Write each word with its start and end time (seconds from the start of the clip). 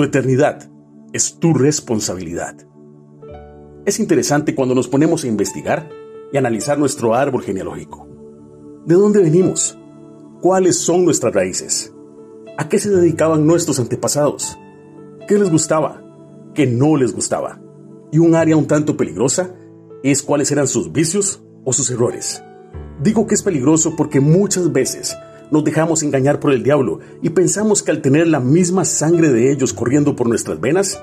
Tu 0.00 0.04
eternidad 0.04 0.66
es 1.12 1.38
tu 1.38 1.52
responsabilidad. 1.52 2.56
Es 3.84 4.00
interesante 4.00 4.54
cuando 4.54 4.74
nos 4.74 4.88
ponemos 4.88 5.24
a 5.24 5.26
investigar 5.26 5.90
y 6.32 6.38
analizar 6.38 6.78
nuestro 6.78 7.14
árbol 7.14 7.42
genealógico. 7.42 8.08
¿De 8.86 8.94
dónde 8.94 9.20
venimos? 9.20 9.78
¿Cuáles 10.40 10.78
son 10.78 11.04
nuestras 11.04 11.34
raíces? 11.34 11.92
¿A 12.56 12.66
qué 12.70 12.78
se 12.78 12.88
dedicaban 12.88 13.46
nuestros 13.46 13.78
antepasados? 13.78 14.58
¿Qué 15.28 15.38
les 15.38 15.50
gustaba? 15.50 16.02
¿Qué 16.54 16.66
no 16.66 16.96
les 16.96 17.14
gustaba? 17.14 17.60
Y 18.10 18.20
un 18.20 18.34
área 18.34 18.56
un 18.56 18.66
tanto 18.66 18.96
peligrosa 18.96 19.54
es 20.02 20.22
cuáles 20.22 20.50
eran 20.50 20.66
sus 20.66 20.92
vicios 20.92 21.42
o 21.62 21.74
sus 21.74 21.90
errores. 21.90 22.42
Digo 23.02 23.26
que 23.26 23.34
es 23.34 23.42
peligroso 23.42 23.96
porque 23.96 24.20
muchas 24.20 24.72
veces 24.72 25.14
nos 25.50 25.64
dejamos 25.64 26.02
engañar 26.02 26.40
por 26.40 26.52
el 26.52 26.62
diablo 26.62 27.00
y 27.22 27.30
pensamos 27.30 27.82
que 27.82 27.90
al 27.90 28.02
tener 28.02 28.26
la 28.26 28.40
misma 28.40 28.84
sangre 28.84 29.30
de 29.30 29.52
ellos 29.52 29.72
corriendo 29.72 30.16
por 30.16 30.28
nuestras 30.28 30.60
venas, 30.60 31.02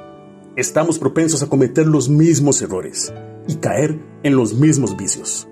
estamos 0.56 1.00
propensos 1.00 1.44
a 1.44 1.48
cometer 1.48 1.86
los 1.86 2.10
mismos 2.10 2.62
errores 2.62 3.14
y 3.48 3.56
caer 3.56 4.00
en 4.24 4.36
los 4.36 4.54
mismos 4.54 4.96
vicios. 4.98 5.48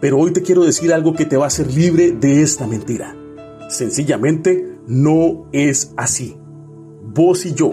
Pero 0.00 0.18
hoy 0.18 0.32
te 0.32 0.42
quiero 0.42 0.64
decir 0.64 0.92
algo 0.92 1.14
que 1.14 1.24
te 1.24 1.36
va 1.36 1.44
a 1.44 1.48
hacer 1.48 1.72
libre 1.72 2.12
de 2.12 2.42
esta 2.42 2.66
mentira. 2.66 3.16
Sencillamente 3.68 4.78
no 4.86 5.48
es 5.52 5.92
así. 5.96 6.36
Vos 7.02 7.46
y 7.46 7.54
yo 7.54 7.72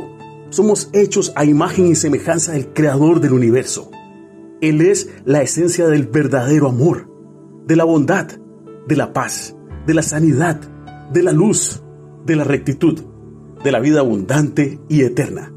somos 0.52 0.90
hechos 0.94 1.32
a 1.36 1.46
imagen 1.46 1.88
y 1.88 1.96
semejanza 1.96 2.52
del 2.52 2.74
Creador 2.74 3.22
del 3.22 3.34
universo. 3.34 3.90
Él 4.62 4.82
es 4.82 5.10
la 5.26 5.42
esencia 5.42 5.88
del 5.88 6.08
verdadero 6.08 6.68
amor, 6.68 7.10
de 7.66 7.76
la 7.76 7.86
bondad, 7.86 8.28
de 8.88 8.96
la 8.96 9.14
paz, 9.14 9.56
de 9.86 9.94
la 9.94 10.02
sanidad, 10.04 10.60
de 11.12 11.24
la 11.24 11.32
luz, 11.32 11.82
de 12.26 12.36
la 12.36 12.44
rectitud, 12.44 13.00
de 13.64 13.72
la 13.72 13.80
vida 13.80 14.00
abundante 14.00 14.80
y 14.90 15.02
eterna. 15.02 15.54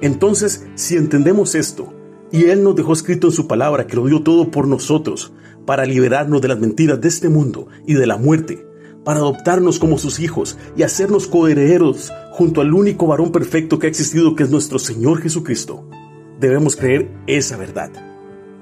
Entonces, 0.00 0.66
si 0.74 0.96
entendemos 0.96 1.54
esto, 1.54 1.92
y 2.30 2.44
Él 2.44 2.64
nos 2.64 2.76
dejó 2.76 2.92
escrito 2.92 3.28
en 3.28 3.32
su 3.32 3.46
palabra 3.46 3.86
que 3.86 3.96
lo 3.96 4.06
dio 4.06 4.22
todo 4.22 4.50
por 4.50 4.66
nosotros, 4.66 5.32
para 5.66 5.84
liberarnos 5.84 6.40
de 6.40 6.48
las 6.48 6.58
mentiras 6.58 7.00
de 7.00 7.08
este 7.08 7.28
mundo 7.28 7.68
y 7.86 7.94
de 7.94 8.06
la 8.06 8.16
muerte, 8.16 8.66
para 9.04 9.20
adoptarnos 9.20 9.78
como 9.78 9.98
sus 9.98 10.20
hijos 10.20 10.58
y 10.76 10.82
hacernos 10.82 11.26
coherederos 11.26 12.10
junto 12.32 12.60
al 12.60 12.72
único 12.72 13.06
varón 13.06 13.32
perfecto 13.32 13.78
que 13.78 13.86
ha 13.86 13.90
existido, 13.90 14.34
que 14.34 14.44
es 14.44 14.50
nuestro 14.50 14.78
Señor 14.78 15.20
Jesucristo. 15.20 15.88
Debemos 16.40 16.76
creer 16.76 17.10
esa 17.26 17.56
verdad 17.56 17.90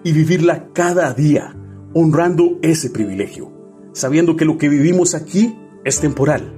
y 0.02 0.12
vivirla 0.12 0.68
cada 0.72 1.12
día, 1.14 1.56
honrando 1.94 2.58
ese 2.62 2.90
privilegio 2.90 3.59
sabiendo 3.92 4.36
que 4.36 4.44
lo 4.44 4.58
que 4.58 4.68
vivimos 4.68 5.14
aquí 5.14 5.56
es 5.84 6.00
temporal, 6.00 6.52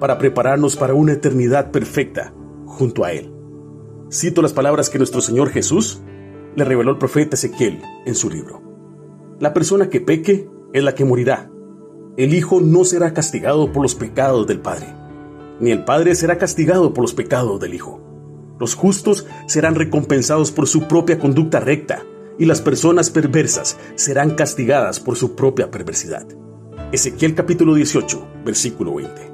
para 0.00 0.18
prepararnos 0.18 0.76
para 0.76 0.94
una 0.94 1.12
eternidad 1.12 1.70
perfecta 1.70 2.34
junto 2.66 3.04
a 3.04 3.12
Él. 3.12 3.32
Cito 4.10 4.42
las 4.42 4.52
palabras 4.52 4.90
que 4.90 4.98
nuestro 4.98 5.20
Señor 5.20 5.50
Jesús 5.50 6.02
le 6.56 6.64
reveló 6.64 6.90
al 6.90 6.98
profeta 6.98 7.36
Ezequiel 7.36 7.80
en 8.04 8.14
su 8.14 8.30
libro. 8.30 8.62
La 9.40 9.52
persona 9.54 9.88
que 9.88 10.00
peque 10.00 10.48
es 10.72 10.84
la 10.84 10.94
que 10.94 11.04
morirá. 11.04 11.50
El 12.16 12.34
Hijo 12.34 12.60
no 12.60 12.84
será 12.84 13.12
castigado 13.12 13.72
por 13.72 13.82
los 13.82 13.94
pecados 13.94 14.46
del 14.46 14.60
Padre, 14.60 14.86
ni 15.60 15.70
el 15.70 15.84
Padre 15.84 16.14
será 16.14 16.38
castigado 16.38 16.94
por 16.94 17.02
los 17.02 17.14
pecados 17.14 17.60
del 17.60 17.74
Hijo. 17.74 18.00
Los 18.60 18.74
justos 18.74 19.26
serán 19.46 19.74
recompensados 19.74 20.52
por 20.52 20.68
su 20.68 20.86
propia 20.86 21.18
conducta 21.18 21.58
recta, 21.58 22.04
y 22.38 22.46
las 22.46 22.60
personas 22.60 23.10
perversas 23.10 23.76
serán 23.94 24.34
castigadas 24.34 25.00
por 25.00 25.16
su 25.16 25.34
propia 25.34 25.70
perversidad. 25.70 26.26
Ezequiel 26.94 27.34
capítulo 27.34 27.74
18, 27.74 28.44
versículo 28.44 28.94
20. 28.94 29.33